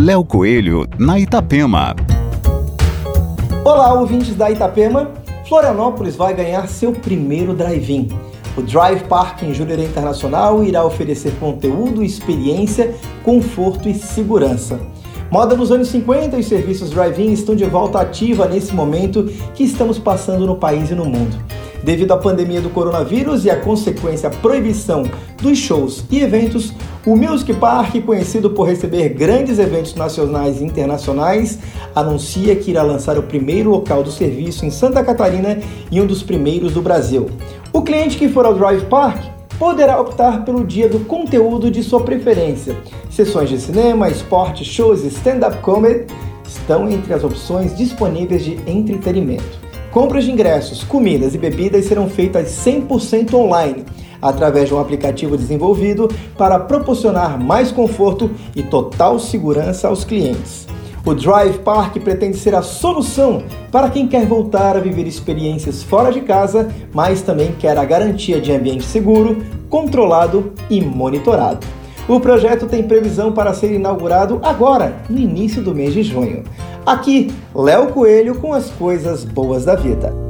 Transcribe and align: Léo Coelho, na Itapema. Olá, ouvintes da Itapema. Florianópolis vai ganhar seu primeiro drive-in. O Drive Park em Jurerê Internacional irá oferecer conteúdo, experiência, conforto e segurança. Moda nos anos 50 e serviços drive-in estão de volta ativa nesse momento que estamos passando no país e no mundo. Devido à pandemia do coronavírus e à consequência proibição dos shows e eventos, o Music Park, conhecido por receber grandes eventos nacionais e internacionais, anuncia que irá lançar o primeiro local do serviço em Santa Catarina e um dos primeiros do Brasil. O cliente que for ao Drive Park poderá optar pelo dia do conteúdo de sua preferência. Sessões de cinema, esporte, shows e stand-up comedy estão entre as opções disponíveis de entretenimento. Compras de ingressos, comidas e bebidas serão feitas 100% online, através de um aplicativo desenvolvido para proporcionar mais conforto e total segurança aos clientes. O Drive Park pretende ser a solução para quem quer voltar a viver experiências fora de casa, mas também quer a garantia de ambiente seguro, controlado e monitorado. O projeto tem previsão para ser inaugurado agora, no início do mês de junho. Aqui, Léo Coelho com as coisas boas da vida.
Léo 0.00 0.24
Coelho, 0.24 0.88
na 0.98 1.20
Itapema. 1.20 1.94
Olá, 3.62 3.92
ouvintes 3.92 4.34
da 4.34 4.50
Itapema. 4.50 5.10
Florianópolis 5.46 6.16
vai 6.16 6.32
ganhar 6.32 6.66
seu 6.68 6.90
primeiro 6.90 7.52
drive-in. 7.52 8.08
O 8.56 8.62
Drive 8.62 9.02
Park 9.02 9.42
em 9.42 9.52
Jurerê 9.52 9.84
Internacional 9.84 10.64
irá 10.64 10.86
oferecer 10.86 11.34
conteúdo, 11.38 12.02
experiência, 12.02 12.94
conforto 13.22 13.90
e 13.90 13.94
segurança. 13.94 14.80
Moda 15.30 15.54
nos 15.54 15.70
anos 15.70 15.88
50 15.88 16.38
e 16.38 16.42
serviços 16.42 16.88
drive-in 16.88 17.34
estão 17.34 17.54
de 17.54 17.66
volta 17.66 18.00
ativa 18.00 18.48
nesse 18.48 18.74
momento 18.74 19.24
que 19.54 19.64
estamos 19.64 19.98
passando 19.98 20.46
no 20.46 20.56
país 20.56 20.90
e 20.90 20.94
no 20.94 21.04
mundo. 21.04 21.36
Devido 21.84 22.12
à 22.12 22.16
pandemia 22.16 22.62
do 22.62 22.70
coronavírus 22.70 23.44
e 23.44 23.50
à 23.50 23.56
consequência 23.56 24.30
proibição 24.30 25.02
dos 25.42 25.58
shows 25.58 26.04
e 26.10 26.20
eventos, 26.20 26.72
o 27.06 27.16
Music 27.16 27.54
Park, 27.54 27.96
conhecido 28.04 28.50
por 28.50 28.68
receber 28.68 29.08
grandes 29.10 29.58
eventos 29.58 29.94
nacionais 29.94 30.60
e 30.60 30.64
internacionais, 30.64 31.58
anuncia 31.94 32.54
que 32.54 32.70
irá 32.70 32.82
lançar 32.82 33.18
o 33.18 33.22
primeiro 33.22 33.70
local 33.70 34.02
do 34.02 34.10
serviço 34.10 34.66
em 34.66 34.70
Santa 34.70 35.02
Catarina 35.02 35.58
e 35.90 36.00
um 36.00 36.06
dos 36.06 36.22
primeiros 36.22 36.74
do 36.74 36.82
Brasil. 36.82 37.30
O 37.72 37.82
cliente 37.82 38.18
que 38.18 38.28
for 38.28 38.44
ao 38.44 38.54
Drive 38.54 38.84
Park 38.86 39.24
poderá 39.58 39.98
optar 39.98 40.44
pelo 40.44 40.66
dia 40.66 40.88
do 40.88 41.00
conteúdo 41.00 41.70
de 41.70 41.82
sua 41.82 42.00
preferência. 42.00 42.76
Sessões 43.10 43.48
de 43.48 43.58
cinema, 43.58 44.08
esporte, 44.08 44.64
shows 44.64 45.02
e 45.02 45.08
stand-up 45.08 45.58
comedy 45.58 46.06
estão 46.46 46.90
entre 46.90 47.14
as 47.14 47.24
opções 47.24 47.76
disponíveis 47.76 48.44
de 48.44 48.58
entretenimento. 48.66 49.58
Compras 49.90 50.24
de 50.24 50.30
ingressos, 50.30 50.84
comidas 50.84 51.34
e 51.34 51.38
bebidas 51.38 51.86
serão 51.86 52.08
feitas 52.08 52.48
100% 52.64 53.34
online, 53.34 53.84
através 54.20 54.68
de 54.68 54.74
um 54.74 54.80
aplicativo 54.80 55.36
desenvolvido 55.36 56.08
para 56.36 56.58
proporcionar 56.58 57.38
mais 57.38 57.70
conforto 57.70 58.30
e 58.54 58.62
total 58.62 59.18
segurança 59.18 59.88
aos 59.88 60.04
clientes. 60.04 60.66
O 61.04 61.14
Drive 61.14 61.58
Park 61.60 61.96
pretende 61.98 62.36
ser 62.36 62.54
a 62.54 62.60
solução 62.60 63.42
para 63.72 63.88
quem 63.88 64.06
quer 64.06 64.26
voltar 64.26 64.76
a 64.76 64.80
viver 64.80 65.06
experiências 65.06 65.82
fora 65.82 66.12
de 66.12 66.20
casa, 66.20 66.68
mas 66.92 67.22
também 67.22 67.52
quer 67.58 67.78
a 67.78 67.84
garantia 67.84 68.40
de 68.40 68.52
ambiente 68.52 68.84
seguro, 68.84 69.38
controlado 69.70 70.52
e 70.68 70.80
monitorado. 70.80 71.66
O 72.06 72.20
projeto 72.20 72.66
tem 72.66 72.82
previsão 72.82 73.32
para 73.32 73.54
ser 73.54 73.72
inaugurado 73.72 74.40
agora, 74.42 74.96
no 75.08 75.18
início 75.18 75.62
do 75.62 75.74
mês 75.74 75.94
de 75.94 76.02
junho. 76.02 76.42
Aqui, 76.84 77.32
Léo 77.54 77.88
Coelho 77.88 78.34
com 78.34 78.52
as 78.52 78.68
coisas 78.70 79.24
boas 79.24 79.64
da 79.64 79.76
vida. 79.76 80.29